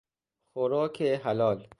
[0.53, 1.67] خوراک حلال